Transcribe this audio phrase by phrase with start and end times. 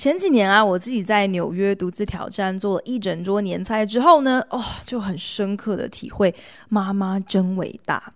[0.00, 6.34] 前几年啊，我自己在纽约独自挑战做了一整桌年菜之后呢，哦，就很深刻的体会
[6.70, 8.14] 妈妈真伟大。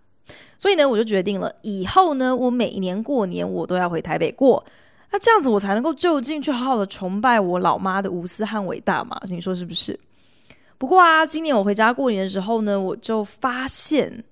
[0.57, 4.65] 所以呢，我就决定了以后呢，我每一年过年我都要回台北过。
[5.11, 9.21] 那这样子我才能够就近去好好的崇拜我老妈的无私和伟大嘛？
[9.29, 10.01] 你说是不是？
[10.79, 14.25] 不过啊，今年我回家过年的时候呢，我就发现，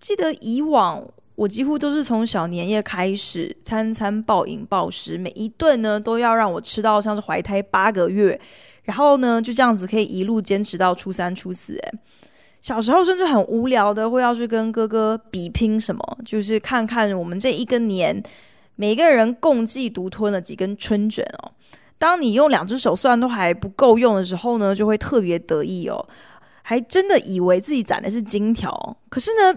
[0.00, 1.06] 记得以往。
[1.38, 8.38] 我几乎都是从小年夜开始，餐餐暴饮暴食，每一顿呢都要让我吃到像是怀胎八个月，
[8.82, 11.74] 然后呢就这样子可以一路坚持到初三初四。
[11.74, 11.92] 诶，
[12.60, 18.20] 小时候甚至很无聊的会要去跟哥哥比拼什么，就是看看我们这一个年
[18.74, 21.52] 每个人共计独吞了几根春卷哦。
[21.98, 26.04] 当你用两只手算都还不够用的时候呢，就会特别得意哦，
[26.62, 28.96] 还真的以为自己攒的是金条。
[29.08, 29.56] 可是呢，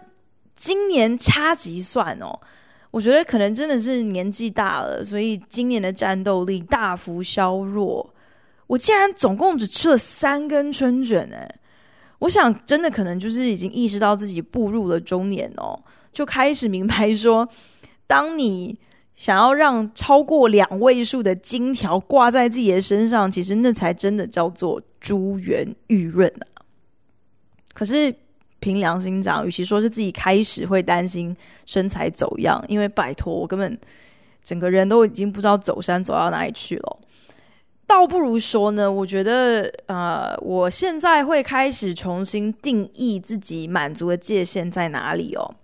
[0.55, 2.39] 今年掐指算哦，
[2.91, 8.13] 我觉得可能真的是年纪大了，所以今年的战斗力大幅削弱。
[8.67, 11.59] 我竟然总共只吃了三根春卷诶，
[12.19, 15.77] 我想真的可能就是已经意识到自己步入了中年哦，
[16.13, 17.49] 就开始明白说，
[18.05, 18.77] 当你
[19.16, 26.63] 想要让超过两位数的金条挂在自己的身上，其实那才真的叫做珠圆玉润啊。
[27.73, 28.16] 可是。
[28.62, 33.78] 凭良心讲，与其说是自己开始会担心身材走样，因为拜托我根本
[34.44, 37.00] 整个人都已经不知道走山走到哪里去了，
[37.88, 45.56] 倒不如说呢，我觉得呃，我现在会开始重新定义自己满足的界限在哪里哦。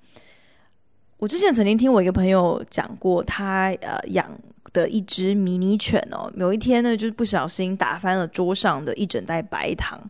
[1.18, 4.28] 我之前曾经听我一个朋友讲过，他呃养
[4.74, 10.02] 的一只迷你犬哦，有一天呢，就是不小心打翻了桌上的一整袋白糖，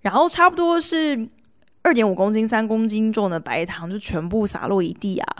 [0.00, 1.28] 然后差不多是。
[1.82, 5.36] 二点五公斤、三公斤重的白糖就全部洒落一地啊！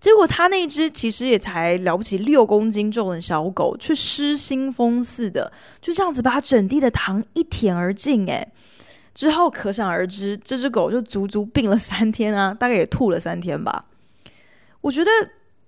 [0.00, 8.26] 结果他那只其实也才了不起六公斤重的小狗，却失心疯似的就这样子把整地的糖一舔而尽。
[8.26, 8.52] 诶，
[9.14, 13.84] 之后可想而知，这只狗就足足病了三天啊，大概也吐了三天吧。
[14.80, 15.10] 我觉得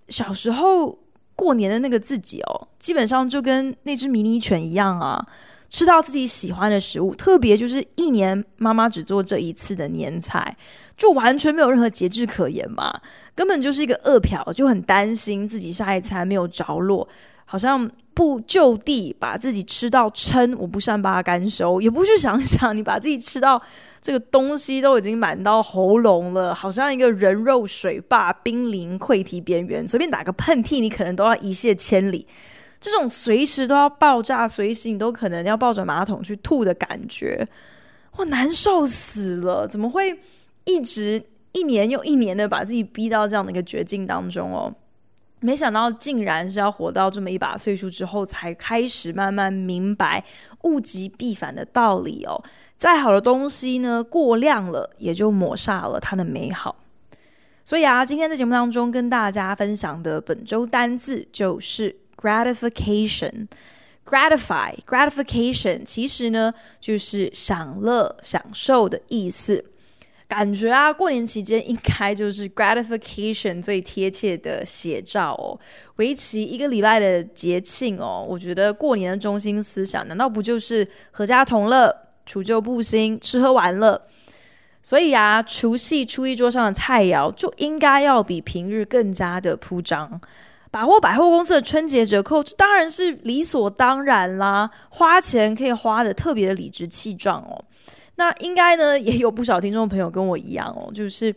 [0.09, 0.99] 小时候
[1.37, 5.25] 过年的那个自己哦，基本上就跟那只迷你犬一样啊。
[5.75, 10.57] 吃到自己喜欢的食物，特别就是一年妈妈只做这一次的年菜，
[10.97, 13.01] 就完全没有任何节制可言嘛，
[13.35, 17.09] 根本就是一个饿殍，就很担心自己下一餐没有着落，
[17.45, 23.61] 好像不就地把自己吃到撑，我不善罢甘休，也不去想想你把自己吃到
[24.01, 32.29] 这个东西都已经满到喉咙了，好像一个人肉水坝濒临溃堤边缘，随便打个喷嚏，你可能都要一泻千里。
[32.85, 37.49] 这种随时都要爆炸，随时你都可能要抱着马桶去吐的感觉，
[38.17, 39.67] 我难受死了！
[39.67, 40.21] 怎么会
[40.67, 44.71] 一直一年又一年的把自己逼到这样的一个绝境当中哦？
[45.41, 50.23] 没想到竟然是要活到这么一把岁数之后，才开始慢慢明白
[50.65, 52.45] 物极必反的道理哦。
[52.77, 56.77] 再好的东西呢，过量了也就抹煞了它的美好。
[57.65, 62.04] 所以啊，今天在节目当中跟大家分享的本周单字就是。
[62.17, 63.47] Gratification,
[64.05, 69.65] gratify, gratification，其实呢就是享乐、享受的意思。
[70.27, 75.59] 感觉啊，过年期间应该就是 gratification 最贴切的写照哦。
[75.97, 81.95] 为期一个礼拜的节庆哦，我觉得过年的中心思想难道不就是阖家同乐、
[82.25, 84.01] 除旧布新、吃喝玩乐？
[84.83, 90.21] 所以啊，除夕初一桌上的菜肴就应该要比平日更加的铺张。
[90.75, 94.69] 百货百货公司的春节折扣，这当然是理所当然啦。
[94.89, 97.65] 花钱可以花得特别的理直气壮哦。
[98.17, 101.33] 那应该呢，也有不少听众朋友跟我一样哦，就是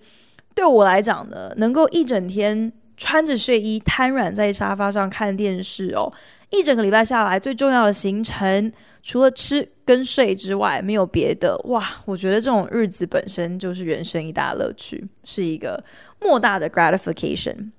[0.55, 6.11] 对我来讲呢，能够一整天穿着睡衣瘫软在沙发上看电视哦，
[6.49, 8.73] 一整个礼拜下来，最重要的行程
[9.03, 11.55] 除了吃跟睡之外，没有别的。
[11.65, 15.83] 哇，我觉得这种日子本身就是人生一大乐趣，是一个
[16.19, 17.69] 莫大的 gratification。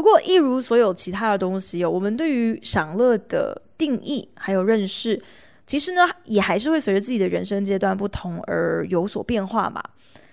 [0.00, 5.22] 不过，一如所有其他的东西哦，我们对于享乐的定义还有认识，
[5.66, 9.82] 其实呢，也还是会随着自己的人生阶段不同而有所变化嘛。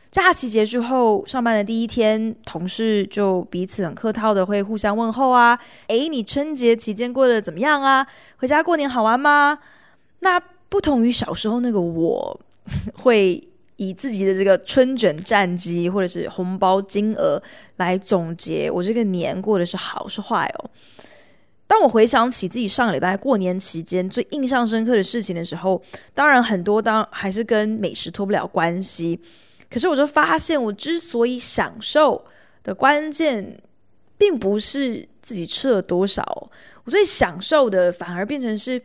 [0.10, 8.08] 假期结束后，上班的第一天，同事就彼此很客套的会互相问候啊，诶，你春节期间过得怎么样啊？
[8.38, 9.60] 回家过年好玩吗？
[10.19, 12.40] 那不同于小时候那个我，
[12.96, 13.46] 会
[13.77, 17.41] 以自己的这个春卷战绩或者是红包金额
[17.77, 20.69] 来总结我这个年过的是好是坏哦。
[21.65, 25.81] 当我回想起自己上个礼拜过年期间最印象深刻的事情的时候，
[26.13, 29.19] 当然很多当还是跟美食脱不了关系。
[29.69, 32.23] 可是我就发现，我之所以享受
[32.63, 33.62] 的关键，
[34.18, 36.50] 并不是自己吃了多少，
[36.85, 38.81] 我最享受的反而变成是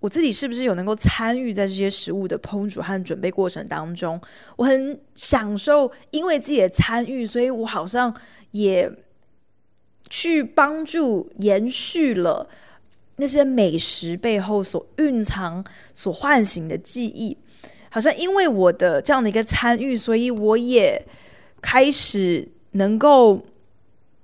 [0.00, 4.20] 我自己是不是有能够参与在这些食物的烹煮和准备过程当中。
[4.56, 8.14] 我很享受，因为自己的参与，所以我好像
[8.50, 8.90] 也。
[10.10, 12.48] 去帮助延续了
[13.16, 15.62] 那些美食背后所蕴藏、
[15.92, 17.36] 所唤醒的记忆，
[17.90, 21.04] 好像因为我的这样的一个参与，所以我也
[21.60, 23.44] 开始能够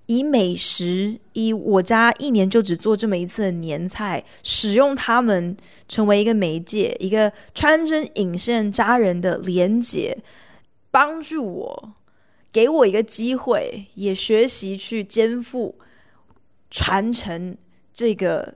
[0.07, 5.57] 以美食，以我家一年就只做这么一次的年菜，使用它们
[5.89, 10.19] 成为一个媒介，一个穿针引线家人的连结，
[10.91, 11.95] 帮助我。
[12.53, 15.77] 给我一个机会，也学习去肩负
[16.71, 17.57] 传承
[17.93, 18.55] 这个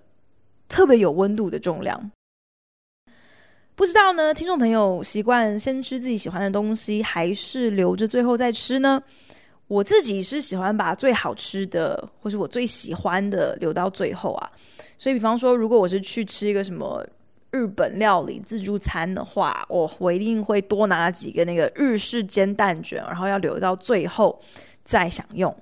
[0.69, 2.12] 特别有温度的重量。
[3.75, 9.03] 不知道呢，听众朋友习惯先吃自己喜欢的东西，还是留着最后再吃呢？
[9.69, 14.50] 我自己是喜欢把最好吃的，或是我最喜欢的留到最后啊。
[14.97, 17.06] 所以，比方说，如果我是去吃一个什么。
[17.50, 24.38] 日本料理自助餐的话，我我一定会多拿几个那个日式煎蛋卷，然后要留到最后
[24.85, 25.56] 再享用。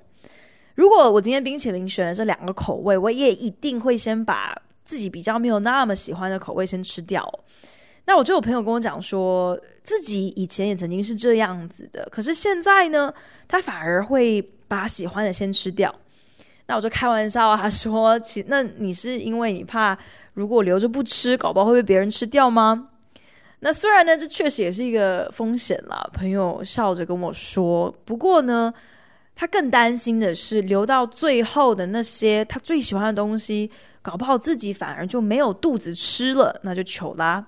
[0.75, 7.25] 如果我今天冰淇淋选了这两个口味，我也一定会先把自己比较没有那么喜欢的口味先吃掉。
[8.07, 13.13] 那我就有朋友跟我讲说，自己以前也曾经是这样子的，可是现在呢，
[13.47, 15.95] 他反而会把喜欢的先吃掉。
[16.69, 19.97] 那我就开玩笑啊，他 说：“其那你是因为你怕？”
[20.35, 22.89] 如果留着不吃，搞不好会被别人吃掉吗？
[23.61, 26.09] 那虽然呢，这确实也是一个风险啦。
[26.13, 27.93] 朋友笑着跟我说。
[28.05, 28.73] 不过呢，
[29.35, 33.71] 他更担心的是留到最后的那些他最喜欢的东西，
[34.03, 37.45] 搞不好自己反而就没有肚子吃了，那就糗啦。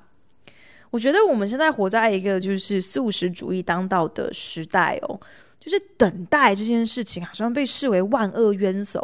[0.91, 5.21] 我觉得我们现在活在一个就是素食主义当道的时代哦，
[5.61, 9.01] 就是等待这件事情好像被视为万恶渊藪，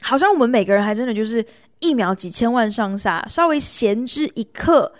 [0.00, 1.44] 好像我们每个人还真的就是。
[1.80, 4.92] 一秒几千万上下，稍微闲之一刻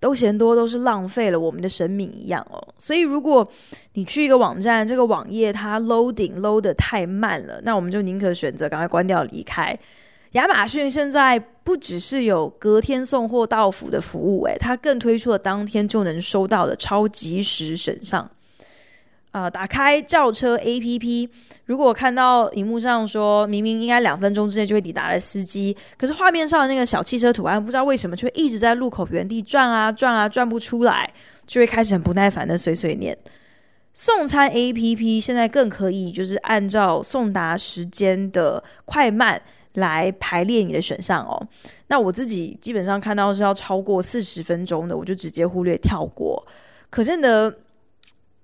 [0.00, 2.58] 都嫌多，都是浪费了我们的生命一样哦。
[2.78, 3.46] 所以，如果
[3.92, 9.78] 你去一个网站，这个网页它 loading load 得太慢了，那我们就宁可选择赶快关掉离开。
[10.30, 18.30] 亚马逊现在不只是有隔天送货到府的服务，诶，它更推出了当天就能收到的超及时选项。
[19.30, 21.26] 啊、打开叫车 APP，
[21.64, 31.10] 如果看到荧幕上说明明应该两分钟之内就会抵达的司机，可是画面上的那个小汽车图案不知道为什么却一直在路口原地转啊转啊转不出来，
[31.46, 33.16] 就会开始很不耐烦的碎碎念。
[33.94, 39.40] 送餐 APP 现在更可以就是按照送达时间的快慢
[39.74, 41.40] 来排列你的选项哦。
[41.88, 46.46] 那我自己基本上看到是要超过四十分钟的，我就直接忽略跳过。
[46.90, 47.54] 可见得。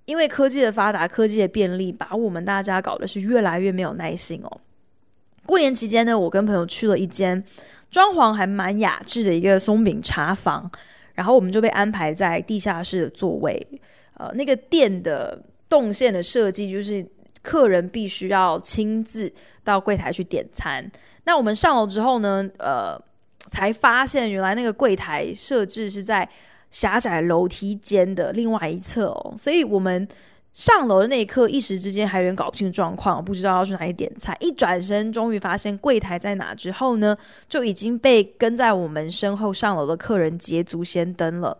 [0.08, 4.60] 因为科技的发达，科技的便利，把我们大家搞的是越来越没有耐心哦。
[5.44, 7.44] 过年期间呢，我跟朋友去了一间
[7.90, 10.70] 装潢还蛮雅致的一个松饼茶房，
[11.12, 13.66] 然后我们就被安排在地下室的座位。
[14.14, 17.06] 呃，那个店的动线的设计就是
[17.42, 19.30] 客人必须要亲自
[19.62, 20.90] 到柜台去点餐。
[21.28, 22.98] 那我们上楼之后呢，呃，
[23.50, 26.26] 才发现原来那个柜台设置是在。
[26.70, 30.06] 狭窄楼梯间的另外一侧哦，所以我们
[30.52, 34.36] 上楼的那一刻，一时之间还有点搞不清状况，不知道要去哪里点菜。
[34.38, 37.16] 一转身，终于发现柜台在哪之后呢，
[37.48, 41.56] 就已经被跟在我们身后上楼的客人捷足先登了。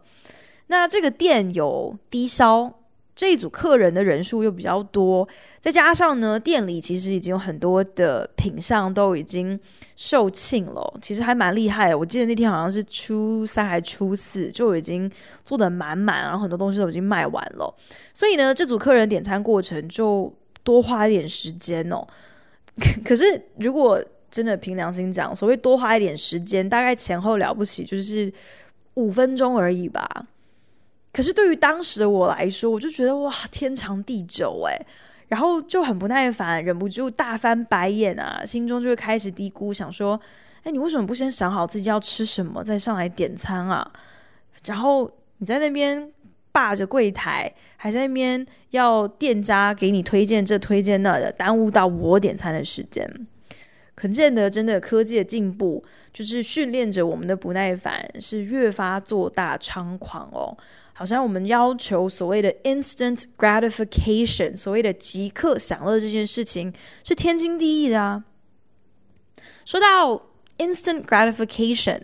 [0.66, 2.70] 那这个店有低消。
[3.18, 9.58] 这一组客人的人数又比较多，再加上呢，店里其实已经有很多的品项都已经
[9.96, 11.92] 售罄了，其实还蛮厉害。
[11.92, 15.10] 我记得那天好像是初三还初四，就已经
[15.44, 17.75] 做得满满，然后很多东西都已经卖完了。
[18.14, 20.32] 所以呢，这组客人点餐过程就
[20.62, 22.06] 多花一点时间哦。
[23.04, 23.25] 可是
[23.56, 28.32] 如果真的凭良心讲，所谓多花一点时间，大概前后了不起就是
[28.94, 30.08] 五分钟而已吧。
[31.12, 34.87] 可是对于当时的我来说，我就觉得哇，天长地久诶，
[35.29, 40.21] 然后就很不耐烦，忍不住大翻白眼啊，心中就会开始嘀咕，想说：
[40.62, 43.91] 哎，你为什么不先想好自己要吃什么再上来点餐啊？
[44.65, 46.12] 然后你在那边
[46.53, 53.27] 霸着柜台，还在那边要店家给你推荐这推荐那的，耽误到我点餐的时间。
[53.95, 60.57] 可见得真的科技的进步，就是训练着我们的不耐烦，是越发做大猖狂哦。
[60.99, 66.73] 好像我们要求所谓的 instant gratification，所谓的即刻享乐这件事情
[67.05, 68.25] 是天经地义的啊。
[69.64, 70.21] 说到
[70.57, 72.00] instant gratification，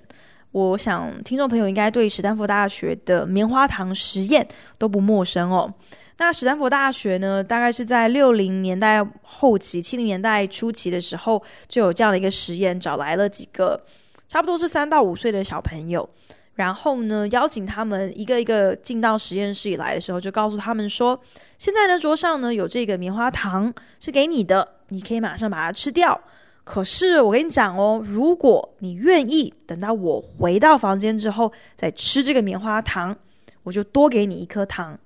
[0.52, 4.46] 我想听众朋友应该对史丹佛大学的棉花糖实验
[4.78, 5.74] 都不陌生哦。
[6.18, 13.84] 那史丹佛大学呢，大概是在六零年代后期、七零年代初期的时候，就有这样的一个实验，找来了几个
[14.28, 16.08] 差不多是三到五岁的小朋友。
[16.54, 21.20] 然后呢，邀请他们一个一个进到实验室以来的时候，就告诉他们说
[21.58, 26.20] ：“现在呢，桌上呢有这个棉花糖是给你的，你可以马上把它吃掉。
[26.62, 33.14] 可是我跟你讲哦，如果你愿意等到我回到房间之后再吃这个棉花糖，
[33.64, 34.98] 我就多给你一颗糖。”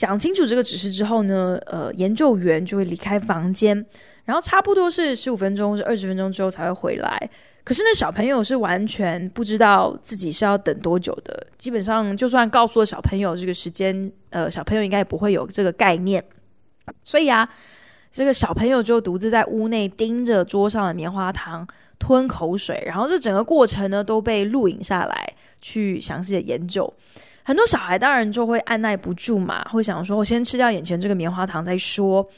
[0.00, 3.84] 讲清楚这个指示之后呢，呃，研究员就会离开房间，
[4.24, 7.30] 然后差不多是十五分钟是二十分钟之后才会回来。
[7.62, 16.24] 可是那小朋友是完全不知道自己是要等多久的，基本上就算告诉了小朋友这个时间，呃，小朋友应该也不会有这个概念。
[17.04, 17.46] 所以啊，
[18.10, 26.90] 这个小朋友就独自在屋内盯着桌上的棉花糖吞口水，然后这整个过程呢都被录影下来，去详细的研究。
[27.42, 32.28] 很多小孩当然就会按捺不住嘛，会想说：“我先吃掉眼前这个棉花糖再说。”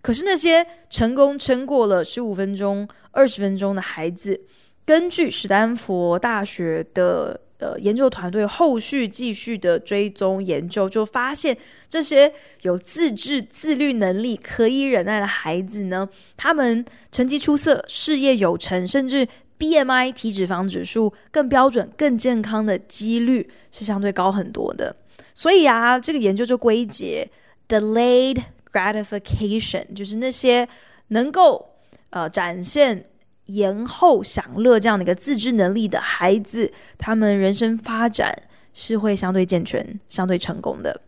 [0.00, 4.40] 可是那些成功撑过了十五分钟、二十分钟的孩子，
[4.84, 11.56] 根据史丹佛大学的呃研究团队后续继续的追踪研究，就发现
[11.88, 19.24] 这些有自制自律能力、可以忍耐的孩子呢，他们成绩出色、事业有成，甚至
[19.62, 24.96] BMI 体脂肪指数更标准、更健康的几率是相对高很多的。
[25.34, 27.30] 所以啊，这个研究就归结
[27.68, 28.42] delayed
[28.72, 30.68] gratification，就是那些
[31.08, 31.76] 能够
[32.10, 33.06] 呃展现。
[33.46, 38.32] 延后享乐这样的一个自制能力的孩子，他们人生发展
[38.72, 41.02] 是会相对健全、相对成功的。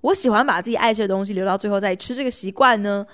[0.00, 3.06] 我喜欢把自己爱吃的东西留到最后再吃，这个习惯呢，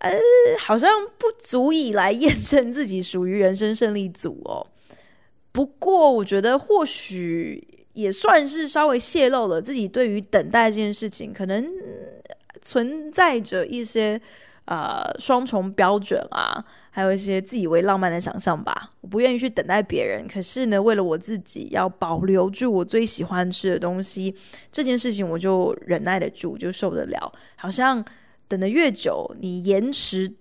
[0.00, 0.12] 呃，
[0.58, 4.66] 好像不足以来验证自己属于人生胜利组哦。
[5.52, 11.66] 不过，我觉得或许也算是稍微泄露了自己对于等待这件事情，可能
[12.62, 14.20] 存在着一些。
[14.68, 18.90] 呃，双重标准啊，还有一些自以为浪漫的想象吧。
[19.00, 24.34] 我不愿意去等待别人，可是呢，为了我自己要保留住我最喜欢吃的东西，
[24.72, 27.32] 这件事情我就忍耐得住，就受得了。
[27.54, 28.04] 好像
[28.48, 30.32] 等的越久，你延迟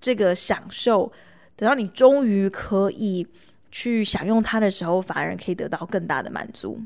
[0.00, 1.10] 这个享受，
[1.54, 3.26] 等到你终于可以
[3.70, 6.80] 去享用它的时候，反而可以得到更大的满足。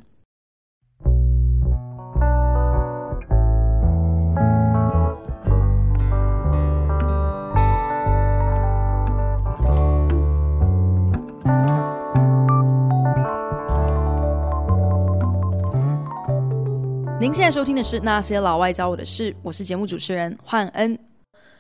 [17.30, 20.98] 您现在收听的是《那些老外教我的事》，我是节目主持人焕恩。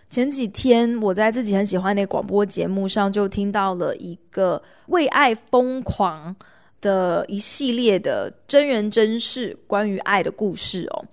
[0.08, 6.34] 前几天我在自己很喜欢的广播节目上，就听到了一个为爱疯狂
[6.80, 11.04] 的一系列的真人真事关于爱的故事哦。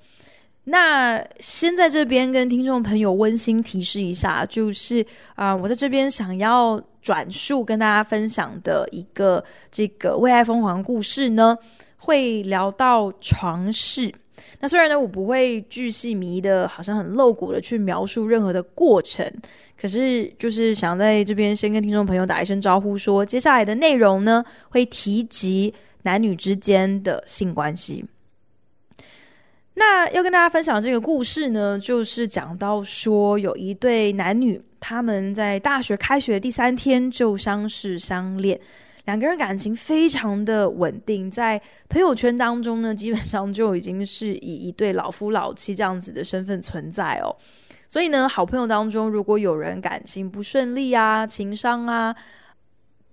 [0.63, 11.55] 那先在这边跟听众朋友温馨提示一下，就是啊、我在这边想要转述跟大家分享的一个这个为爱疯狂故事呢，
[11.95, 14.11] 会聊到床事。
[14.59, 19.31] 那虽然呢，我不会巨细迷的，好像很露骨的去描述任何的过程，
[19.79, 28.05] 可是就是想在这边先跟听众朋友打一声招呼说，说接下来的内容呢，会提及男女之间的性关系。
[29.73, 38.59] 那要跟大家分享这个故事呢，就是讲到说有一对男女，他们在大学开学的第三天就相识相恋。
[39.07, 47.33] 两个人感情非常的稳定，在朋友圈当中呢，基本上就已经是以一对老夫老妻这样子的身份存在哦。
[47.87, 52.13] 所以呢，好朋友当中如果有人感情不顺利啊、情商啊，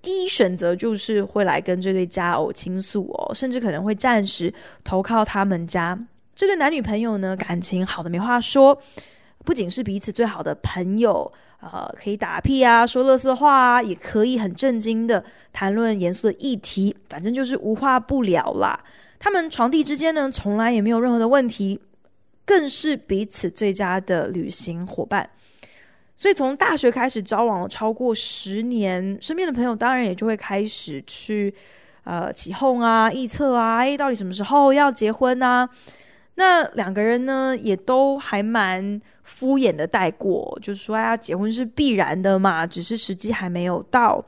[0.02, 5.96] 第一选择就是会来跟这对佳偶倾诉哦，甚至可能会暂时投靠他们家。
[6.34, 8.76] 这对男女朋友呢，感情好的没话说，
[9.44, 11.32] 不仅是彼此最好的朋友。
[11.60, 18.78] 呃，可以打屁啊，说垃圾话啊，也可以很正经的谈论严肃的议题，反正就是无话不聊啦。
[19.18, 21.80] 他们床笫之间呢，从来也没有任何的问题，
[22.44, 25.30] 更是彼此最佳的旅行伙伴。
[26.14, 31.54] 所以从大学开始交往了超过十年，身边的朋友当然也就会开始去
[32.02, 35.66] 呃起哄啊、臆测啊，诶，到底什么时候要结婚啊？
[36.36, 44.24] 那两个人呢，也都还蛮敷衍的带过，就是说呀，结婚是必然的嘛，只是时机还没有到。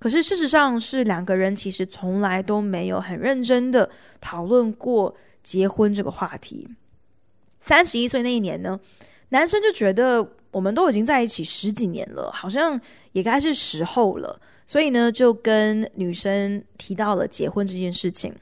[0.00, 3.88] 可是事实上是两个人其实从来都没有很认真的
[4.20, 6.68] 讨论过结婚这个话题。
[7.60, 8.78] 三十一岁那一年呢，
[9.28, 12.78] 男生就觉得我们都已经在一起十几年了，好像
[13.12, 18.34] 也该是时候了，所以呢，就跟女生提到了结婚这件事情。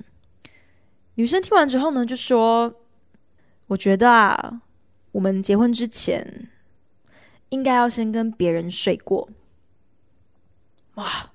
[1.16, 2.74] 女生听完之后呢，就说。
[3.72, 4.60] 我觉得啊，
[5.12, 6.50] 我们结婚之前
[7.48, 9.26] 应该要先跟别人睡过。
[10.96, 11.32] 哇，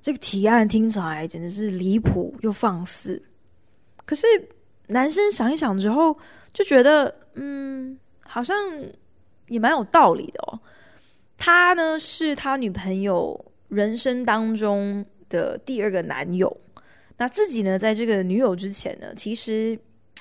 [0.00, 3.20] 这个提案听起来简直是离谱又放肆。
[4.04, 4.24] 可是
[4.86, 6.16] 男生想一想之后，
[6.52, 8.56] 就觉得嗯，好像
[9.48, 10.60] 也蛮有道理的哦。
[11.36, 16.56] 他呢，是他女朋友人生当中的第二个男友，
[17.16, 19.76] 那自己呢，在这个女友之前呢，其实。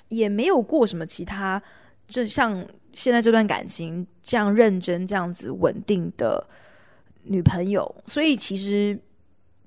[0.10, 1.62] 也没有过什么其他，
[2.08, 6.46] 就像现在这段感情这样认真、这样子稳定的
[7.24, 9.00] 女朋友，所以其实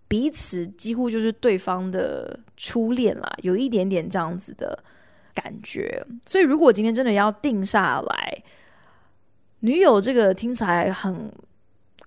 [0.06, 4.84] 彼此几乎就是对方的初恋啦，有一点点这样子的
[5.34, 6.06] 感觉。
[6.26, 8.42] 所以如果今天真的要定下来，
[9.60, 11.32] 女友这个听起来很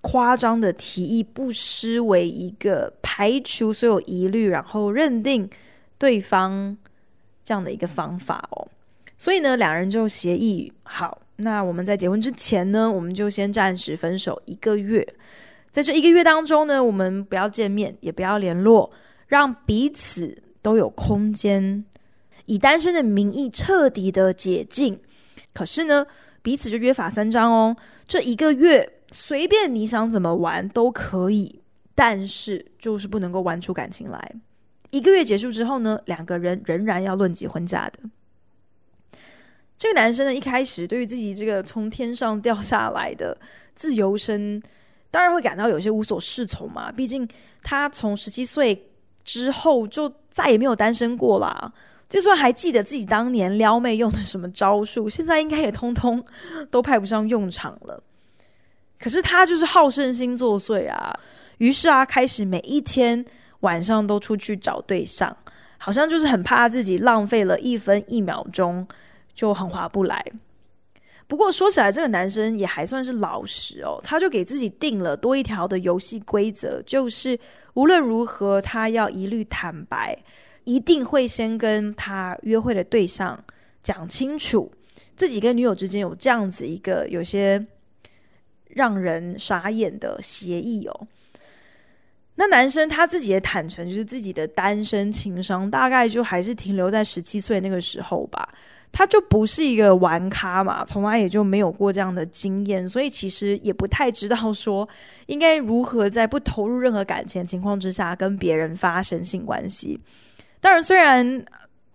[0.00, 5.46] 夸张的提议，不失为一个排除所有疑虑，然后认定
[5.98, 6.78] 对方。
[7.50, 8.68] 这样的一个方法哦，
[9.18, 15.04] 所以呢，两人就协议好，那我们在结婚之前呢，我们就先暂时分手一个月，
[15.72, 18.92] 在这一个月当中呢，我们不要见面，也不要联络，
[19.26, 21.84] 让彼此都有空间，
[22.46, 25.00] 以单身的名义彻底的解禁。
[25.52, 26.06] 可是呢，
[26.42, 27.76] 彼此就约法三章哦，
[28.06, 31.60] 这一个月随便你想怎么玩都可以，
[31.96, 34.36] 但是就是不能够玩出感情来。
[34.90, 38.00] 一个月结束之后呢，两个人仍然要论及婚嫁的。
[39.78, 43.36] 这个男生呢，一开始对于自己这个从天上掉下来的
[43.74, 44.60] 自由身，
[45.10, 46.90] 当然会感到有些无所适从嘛。
[46.92, 47.26] 毕竟
[47.62, 48.90] 他从十七岁
[49.24, 51.72] 之后就再也没有单身过啦。
[52.08, 56.22] 就算还记得自己当年撩妹用的什么招数，现在应该也通通
[56.70, 58.02] 都派不上用场了。
[58.98, 61.16] 可是他就是好胜心作祟啊，
[61.58, 63.24] 于是啊，开始每一天。
[63.60, 65.36] 晚上都出去找对象，
[65.78, 68.86] 好像就是很怕自己浪费了一分一秒钟，
[69.34, 70.24] 就很划不来。
[71.26, 77.38] 不过说起来，这个男生也还算是老实哦，他就给自己定了多一条的游戏规则，就是
[77.74, 80.18] 无论如何，他要一律坦白，
[80.64, 83.38] 一定会先跟他约会的对象
[83.80, 84.72] 讲清楚，
[85.14, 87.64] 自己跟女友之间有这样子一个有些
[88.66, 91.06] 让人傻眼的协议哦。
[92.40, 98.48] 那男生他自己也坦诚，就是自己的单身情商大概就还是停留在十七岁那个时候吧。
[98.90, 104.88] 他就不是一个玩咖嘛，从来也就没有过这样的经验，所以其实也不太知道说
[105.26, 110.00] 应该如何在不投入任何感情情况之下跟别人发生性关系。
[110.62, 111.44] 当然，虽然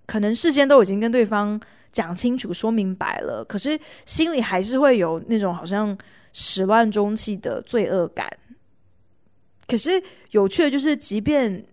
[0.05, 1.59] 可能事先都已经跟对方
[1.91, 5.97] 讲清楚、说明白了，可是心里还是会有那种好像
[6.33, 8.29] 始乱终弃的罪恶感。
[9.67, 10.01] 可是
[10.31, 11.65] 有趣的就是，即便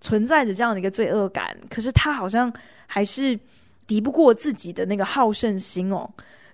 [0.00, 2.52] 存在着这样的一个罪恶感，可是他好像
[2.86, 3.38] 还是
[3.86, 6.08] 敌不过自己的那个好胜心哦，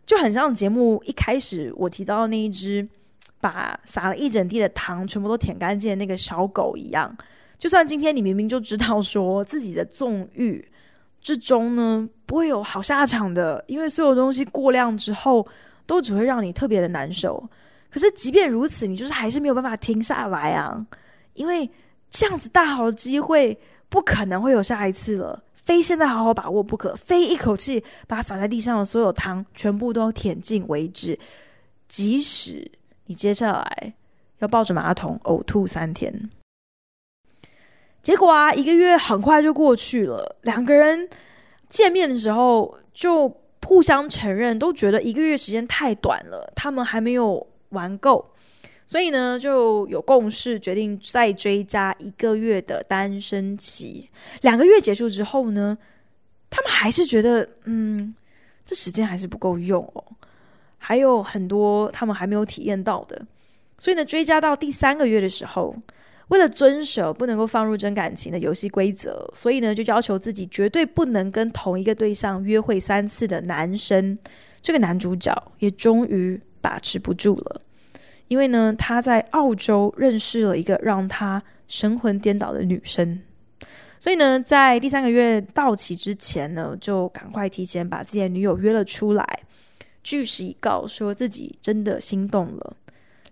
[0.07, 2.87] 就很像节目一开始我提到的那一只
[3.41, 7.17] 把撒了一整地的糖全部都舔干净的那个小狗一样。
[7.57, 10.65] 就算今天你明明就知道说自己的纵欲
[11.21, 15.47] 之中呢不会有好下场的，因为所有东西过量之后
[15.87, 17.49] 都只会让你特别的难受。
[17.91, 20.87] 可是，即便如此，你就是还是没有办法停下来啊！
[21.33, 21.69] 因为
[22.11, 31.19] 这样子大好的机会不可能会有下一次了，非现在好好把握不可，非一口气把洒在地上的所有糖全部都舔尽为止。
[31.89, 32.71] 即使
[33.07, 33.95] 你接下来
[34.41, 36.31] 要抱着马桶呕吐三天，
[38.03, 40.37] 结果啊，一个月很快就过去了。
[40.43, 41.09] 两个人
[41.71, 47.47] 见面的时候就互相承认，都觉得一个月时间太短了，他们还没有。
[47.71, 48.33] 玩够，
[48.87, 54.09] 所以呢，就有共识，决定再追加一个月的单身期。
[54.41, 55.77] 两个月结束之后呢，
[56.49, 58.15] 他们还是觉得，嗯，
[58.65, 60.03] 这时间还是不够用哦，
[60.79, 63.21] 还有很多他们还没有体验到的。
[63.77, 65.77] 所以呢，追加到第三个月的时候，
[66.29, 74.19] 为了遵守不能够放入真感情的游戏规则，所以呢，就要求自己绝对不能跟同一个对象约会三次的男生，
[74.63, 76.41] 这个男主角也终于。
[76.61, 77.61] 把持不住了，
[78.29, 83.21] 因为呢，他在澳洲认识了一个让他神魂颠倒的女生，
[83.99, 89.41] 所以呢，在第三个月到期之前呢，就赶快提前把自己的女友约了出来，
[90.03, 92.77] 据实以告，说自己真的心动了。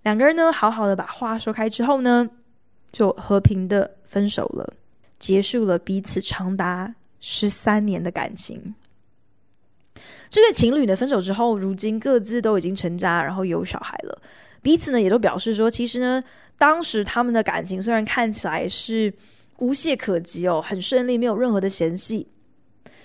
[0.02, 2.28] 两个人呢，好好的把话说开之后呢，
[2.92, 4.74] 就和平的分手了，
[5.18, 8.74] 结束了彼此长达十三年的感情。
[10.28, 14.20] 这对情侣呢，分手之后，如今各自都已经成家，然后有小孩了。
[14.62, 16.22] 彼此呢，也都表示说，其实呢，
[16.58, 19.12] 当时他们的感情虽然看起来是
[19.58, 22.26] 无懈可击哦，很顺利，没有任何的嫌隙，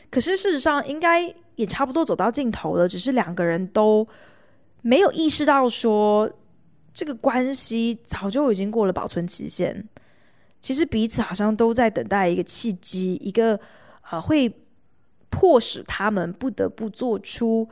[0.10, 2.88] 可是事实上应该也差不多走到尽头了。
[2.88, 4.08] 只是两个人都
[4.82, 6.30] 没有意识到说，
[6.94, 9.88] 这个关系早就已经过了保存期限。
[10.60, 13.60] 其实彼此好像都在等待一个契机，一个
[14.02, 14.52] 啊会。
[15.32, 17.68] 迫使他们不得不做出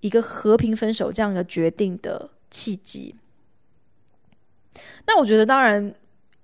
[0.00, 3.14] 一个和平分手这样的决定的契机。
[5.06, 5.94] 那我觉得，当然，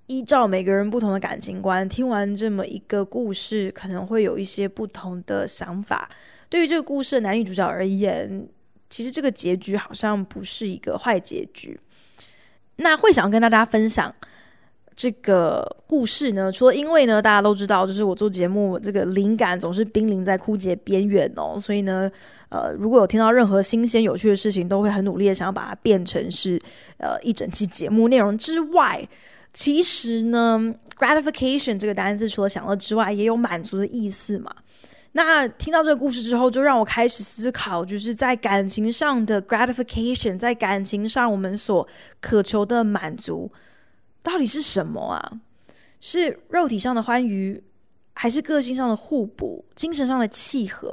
[0.08, 6.10] 依照每个人不同的感情观，听完这么一个故事，可能会有一些不同的想法。
[6.50, 8.46] 对于这个故事的男女主角而言，
[8.90, 11.80] 其实这个结局好像不是一个坏结局。
[12.76, 14.14] 那会想要跟大家分享。
[14.98, 22.10] 这个故事呢，除了因为呢，大家都知道，就是我做节目这个灵感总是濒临在枯竭边缘哦，所以呢，
[22.48, 26.60] 呃，如果有听到任何新鲜有趣的事情，都会很努力的想要把它变成是
[26.96, 29.08] 呃一整期节目内容之外，
[29.52, 34.52] 其实呢，gratification 这个单字除了享乐之外，也有满足的意思嘛。
[35.12, 41.86] 那听到这个故事之后，就让我开始思考，就是在感情上的 gratification，在感情上我们所
[42.20, 43.48] 渴求的满足。
[44.28, 45.40] 到底是什么啊？
[46.00, 47.64] 是肉体上的欢愉，
[48.12, 50.92] 还是个性上的互补、精神上的契合？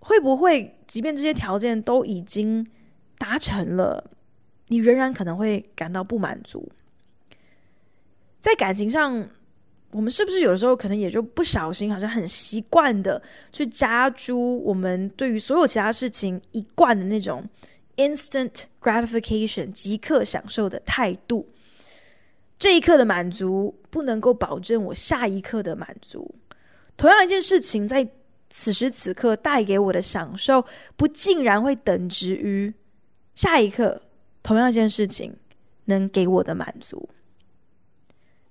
[0.00, 2.66] 会不会，即便这些条件都已经
[3.18, 4.10] 达成了，
[4.68, 6.72] 你仍然可能会感到不满足？
[8.40, 9.28] 在感情上，
[9.92, 17.44] 我们是不是有的时候可能也就不小心，好像很习惯的去加诸我们对于所有其他事情一贯的那种
[17.98, 21.48] ？Instant gratification，即刻享受的态度，
[22.56, 26.32] 这一刻的满足不能够保证我下一刻的满足。
[26.96, 28.08] 同样一件事情，在
[28.50, 30.64] 此时此刻带给我的享受，
[30.96, 32.72] 不尽然会等值于
[33.34, 34.00] 下一刻
[34.44, 35.36] 同样一件事情
[35.86, 37.08] 能给我的满足。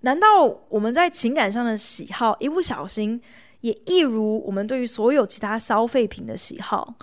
[0.02, 3.22] 难道我们在情感上的喜好，一不小心，
[3.62, 6.96] 也一如我们对于所有其他消费品的喜好，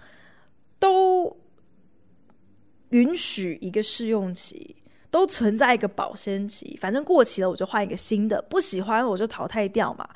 [0.78, 1.35] 都？
[2.94, 4.76] 允许一个试用期，
[5.11, 10.09] 都存在一个保鲜期，反正过期了我就换一个新的，不喜欢我就淘汰掉嘛。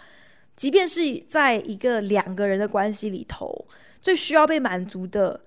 [0.55, 3.67] 即便是在一个两个人的关系里头，
[4.01, 5.41] 最需要被满足的，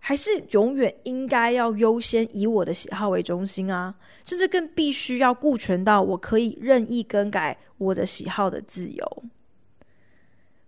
[0.00, 3.94] 还是永远应该要优先以我的喜好为中心啊，
[4.24, 9.22] 甚至更必须要顾全到我可以任意更改我的喜好的自由。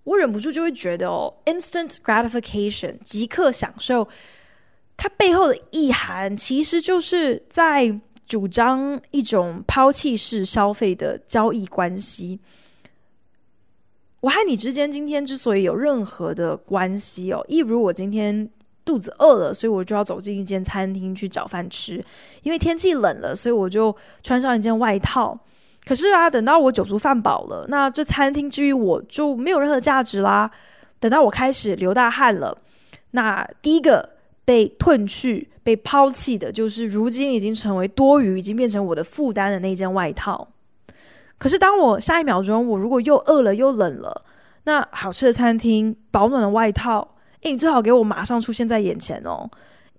[0.04, 4.08] 我忍不住就会觉得哦，instant gratification，即刻享受。
[5.02, 12.38] 它背后的意涵，其实就是在主张一种抛弃式消费的交易关系。
[14.20, 18.46] 我和你之间今天之所以有任何的关系哦，一如我今天
[18.84, 21.98] 肚子饿了，所以我就要走进一间餐厅去找饭吃；
[22.42, 25.34] 因为天气冷了，所以我就穿上一件外套。
[25.86, 30.50] 可是啊，等到我酒足饭饱了，那这餐厅之于我就没有任何价值啦。
[30.98, 32.58] 等到我开始流大汗了，
[33.12, 34.19] 那第一个。
[34.50, 40.48] 被褪去、被抛弃的，就是如今已经成为多余、已经变成我的负担的那件外套。
[41.38, 44.24] 可是，当我下一秒钟，我如果又饿了又冷了，
[44.64, 49.48] 那好吃的餐厅、保暖的外套，诶，你最好给我马上出现在眼前哦，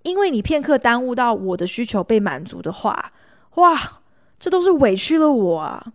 [0.02, 3.14] 因为你片刻耽误到我的需求被满足的话，
[3.54, 4.02] 哇，
[4.38, 5.94] 这都是委屈了我啊！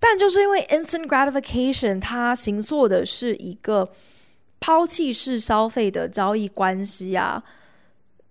[0.00, 3.88] 但就是因为 instant gratification，它形塑的是一个
[4.58, 7.40] 抛弃式消费的交易关系啊。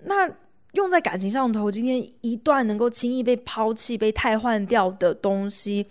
[0.04, 0.30] 那
[0.74, 5.86] 用在感情上头，今天一段能够轻易被抛弃、被替换掉的东西，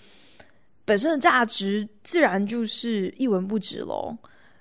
[0.85, 4.17] 本身的价值自然就是一文不值喽。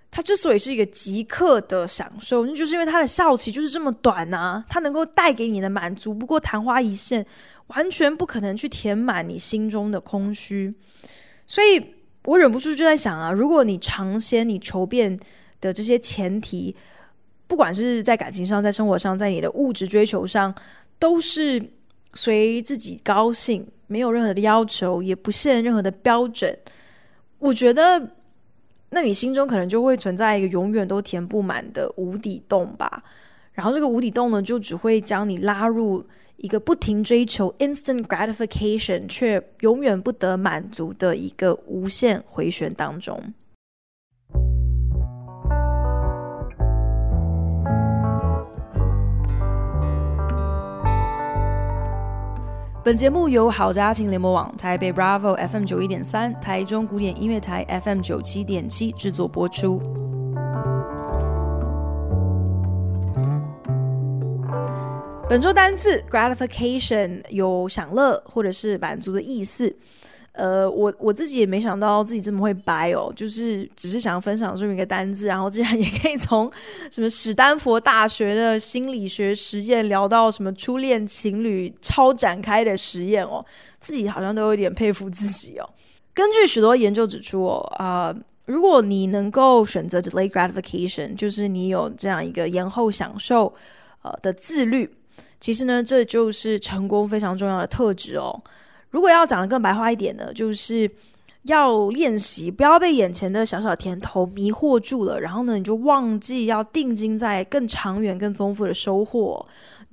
[0.10, 4.66] 它之所以是一个即刻的享受，那就是因为它的效期就是这么短啊。
[4.68, 7.26] 它能够带给你的满足不过昙花一现，
[7.68, 10.74] 完全不可能去填满你心中的空虚。
[11.46, 11.94] 所以
[12.26, 15.20] 我忍不住就在想啊，如果你尝鲜、你求变
[15.62, 16.76] 的这些前提。
[17.48, 20.54] 不管是在感情上，在生活上，在你的物质追求上，
[21.00, 21.64] 都是
[22.14, 26.58] 随自己高兴，没有任何的要求，也不限任何的标准。
[27.40, 28.12] 我觉得，
[28.90, 33.04] 那你心中可能就会存在一个永远都填不满的无底洞吧。
[33.54, 36.06] 然后这个无底洞呢，就只会将你拉入
[36.36, 43.34] 一个不停追求 instant gratification 却永远不得满足的一个无限回旋当中。
[52.84, 59.82] 本节目由好家庭联盟网、台北 Bravo FM 九一点三、台中古典音乐台 FM 九七点七制作播出。
[65.28, 69.76] 本周单字 gratification 有享乐或者是满足的意思。
[70.38, 76.48] 呃，我我自己也没想到自己这么会掰哦，就是只是想要分享这么一个单字，然后竟然也可以从
[76.92, 83.44] 什么史丹佛大学的心理学实验聊到什么初恋情侣超展开的实验哦，
[83.80, 85.68] 自己好像都有点佩服自己哦。
[86.14, 93.52] 根据许多研究指出哦，啊、如果你能够选择 delay gratification，就是你有这样一个延后享受
[94.04, 94.88] 呃的自律，
[95.40, 98.40] 其实呢，这就是成功非常重要的特质哦。
[98.90, 100.90] 如果要讲的更白话一点呢，就是
[101.44, 109.46] 要练习不要被眼前的小小甜头迷惑住了，然后呢，你就忘记要定睛在更长远、更丰富的收获。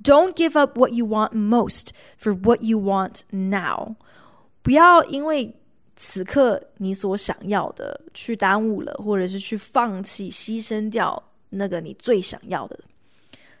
[0.03, 1.87] Don't give up what you want most
[2.21, 3.95] for what you want now。
[4.61, 5.55] 不要因为
[5.95, 12.77] 此刻你所想要的去耽误了，或者是去放弃、牺牲掉那个你最想要的。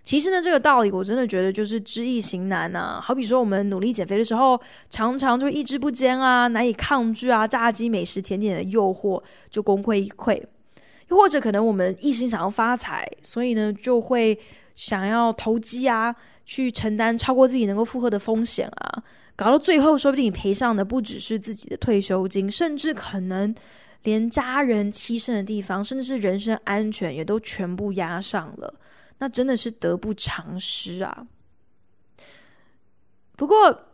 [0.05, 3.01] 其实呢，这个道理我真的觉得就是知易行难呐、啊。
[3.01, 4.57] 好比说，我们努力减肥的时候，
[4.89, 10.39] 常常就意志不坚啊，难以抗拒啊，炸鸡、美食、甜点的诱惑，就功亏一篑。
[11.09, 14.37] 又或者可能我们一心想要发财，所以呢，就会
[14.75, 16.15] 想要投机啊，
[16.45, 19.03] 去承担超过自己能够负荷的风险啊，
[19.35, 23.53] 搞到最后，说不定你赔上的不只是自己的退休金，甚至可能
[24.03, 28.71] 连家人栖身的地方，甚至是人身安全，也都全部压上了。
[29.17, 31.25] 那真的是得不偿失啊！
[33.35, 33.87] 不过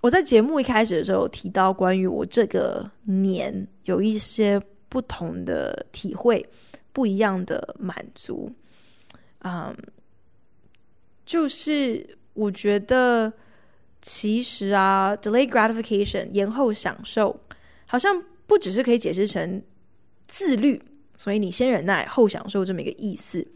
[0.00, 6.46] 我在节目一开始的时候提到，关于我这个年有一些不同的体会，
[6.92, 8.52] 不一样的满足。
[9.40, 9.76] 嗯，
[11.24, 13.32] 就是我觉得
[14.02, 17.38] 其实啊，delay gratification 延后享受，
[17.86, 19.62] 好像不只是可以解释成
[20.28, 20.82] 自律，
[21.16, 23.46] 所以你先忍耐后享受这么一个意思。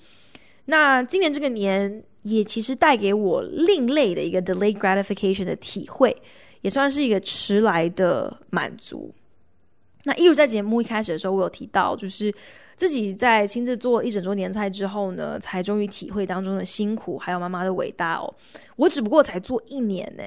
[0.67, 6.17] 那今年这个年也其实带给我另类的一个 delay gratification 的体会，
[6.63, 9.15] 也算是一个迟来的满足。
[10.05, 12.33] 那一如在节目一开始的时候，我有提到，就是
[12.77, 18.35] 自己在亲自做一整桌年菜之后呢，才终于体会当中的辛苦，还有妈妈的伟大哦。
[18.77, 20.25] 我只不过才做一年呢，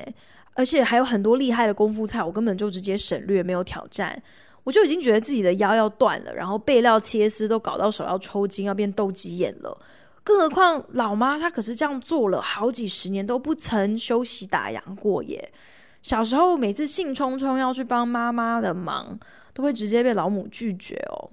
[0.53, 4.19] 而且还有很多厉害的功夫菜，我根本就直接省略，没有挑战，
[4.63, 9.77] 我就已经觉得自己的腰要断了，然后备料切丝都搞到手要抽筋，要变斗鸡眼了。
[10.27, 15.49] 更何况老妈她可是这样做了好几十年都不曾休息打烊过耶。
[16.01, 19.17] 小时候每次兴冲冲要去帮妈妈的忙，
[19.53, 21.31] 都会直接被老母拒绝哦。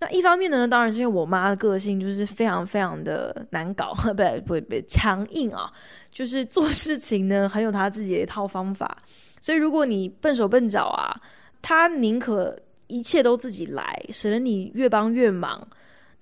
[0.00, 4.12] 那一方面呢，当然是因为我妈的个性就是非常非常的难搞， 不
[4.44, 5.72] 不不强硬啊，
[6.10, 8.98] 就是做事情呢很有她自己的一套方法。
[9.40, 11.14] 所以如果你笨手笨脚啊，
[11.62, 15.64] 她宁可一切都自己来，省得你越帮越忙。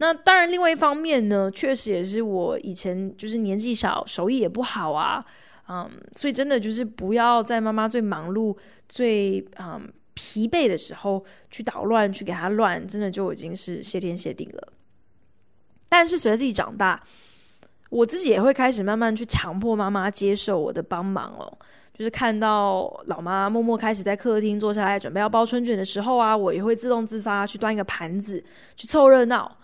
[0.02, 5.22] 那当然，另外一方面呢，确实也是我以前就是年纪小，手艺也不好啊，
[5.68, 8.56] 嗯，所以真的就是不要在妈妈最忙碌、
[8.88, 14.72] 最嗯疲惫的时候去捣乱，去给她乱，真的就已经是谢天谢地了。
[15.86, 17.02] 但是随着自己长大，
[17.90, 21.58] 我自己也会开始慢慢去强迫妈妈接受我的帮忙哦，
[21.92, 28.42] 就是看到老妈默默开始在客厅坐下来准备要包春卷的时候啊，我也会自动自发去端一个盘子
[28.76, 29.58] 去凑热闹。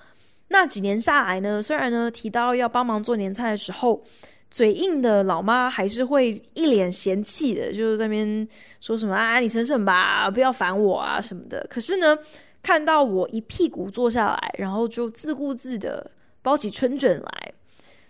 [0.49, 4.03] 那几年下来呢，虽然呢提到要帮忙做年菜的时候，
[4.51, 8.47] 嘴硬的老妈还是会一脸嫌弃的，就是在那边
[8.81, 11.67] 说什么啊，你省省吧，不要烦我啊什么的。
[11.69, 12.17] 可是呢，
[12.63, 16.11] 看到我一屁股坐下来，然后就自顾自的
[16.43, 17.53] 包起春卷来，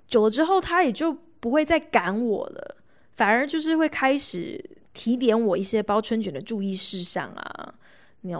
[0.06, 2.76] 久了之后，他也就不会再赶我了，
[3.14, 7.55] 反而就是会开始提点我一些包春卷的注意事项啊。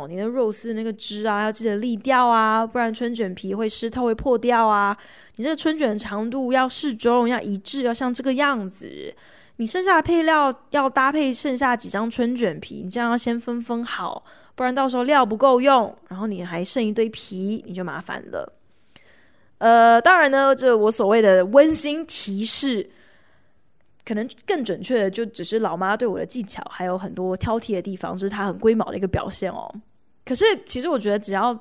[0.09, 4.97] 你的肉丝那个汁啊，要记得沥掉啊，不然春卷皮会湿透，会破掉啊。
[5.37, 9.15] 你这个春卷长度要适中，要一致，要像这个样子。
[9.57, 18.53] 你剩下的配料要搭配剩下几张春卷皮，你这样要先分分好，不然到时候料不够用，然后你还剩一堆皮，你就麻烦了。
[19.59, 22.91] 呃，当然呢，这我所谓的温馨提示。
[24.07, 29.69] 可能更准确的，就只是老妈对我的技巧还有很多挑剔的地方，是她很龟毛的一个表现哦。
[30.25, 31.59] 可是其实我觉得，只要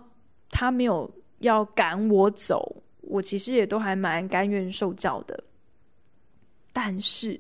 [0.52, 5.44] 她没有要赶我走，我其实也都还蛮甘愿受教的。
[6.72, 7.40] 但是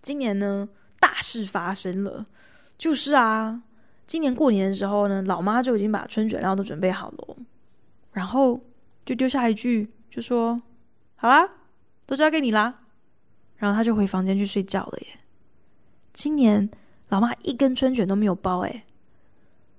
[0.00, 0.66] 今年呢，
[0.98, 2.24] 大事发生了，
[2.78, 3.62] 就是啊，
[4.06, 7.36] 今年过年的时候呢，老妈就已经把春卷料都准备好了，
[8.12, 8.58] 然后
[9.04, 10.60] 就丢下一句，就说
[11.16, 11.46] ：“好啦，
[12.06, 12.78] 都交给你啦。”
[13.62, 15.06] 然后她就回房间去睡觉了耶。
[16.12, 16.68] 今年
[17.10, 18.82] 老妈一根春卷都没有包诶。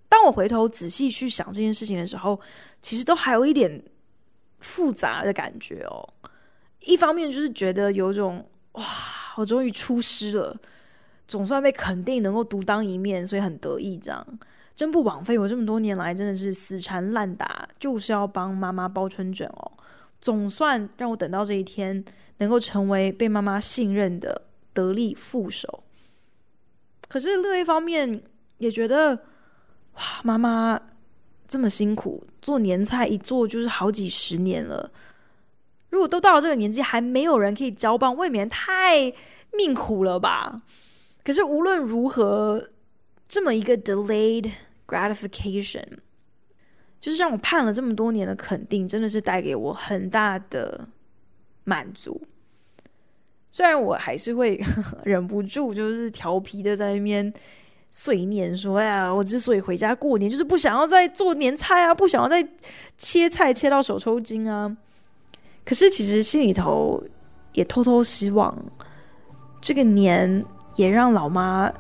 [0.08, 2.40] 当我回头仔细去想这件事情的时候，
[2.82, 3.84] 其实都还有一点
[4.62, 6.08] 复杂的感觉哦。
[6.80, 8.86] 一方面就是觉得有种哇，
[9.36, 10.58] 我终于出师了，
[11.28, 13.98] 总算被肯定能够独当一面，所以很得意。
[13.98, 14.26] 这样
[14.74, 19.72] 真不枉费我这么多年来真的是死缠烂打，就是要帮妈妈包春卷哦。
[20.22, 22.06] 总算让我等到这一天，
[22.44, 25.84] 能够成为被妈妈信任的得力副手。
[27.08, 28.22] 可是另一方面
[28.58, 29.16] 也觉得，
[29.94, 30.80] 哇，妈妈
[31.48, 34.92] 这么辛苦做年菜，一做就是好几十年了。
[35.90, 39.14] 如果都到了这个年纪，还没有人可以交棒，未免太
[39.54, 40.62] 命苦了吧？
[41.24, 42.70] 可是无论如何，
[43.28, 44.52] 这么一个 delayed
[44.88, 45.86] gratification，
[47.00, 50.90] 就是让我盼了这么多年的肯定，真的是带给我很大的
[51.64, 52.20] 满足。
[53.54, 54.60] 虽然我还是会
[55.06, 57.32] 忍不住，就是调皮的在那边
[57.92, 62.44] 碎念说：“哎呀，我之所以回家过年，就是不想要再做年菜啊，不想要再
[62.98, 64.76] 切菜切到手抽筋啊。”
[65.64, 67.04] 可是，其实心里头
[67.54, 68.58] 也偷偷希望，
[69.62, 70.44] 这个年
[70.76, 71.72] 也让老妈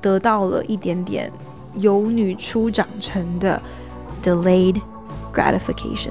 [0.00, 1.30] 得到了一点点
[1.76, 3.62] 由女初长成的
[4.24, 4.80] delayed
[5.32, 6.10] gratification。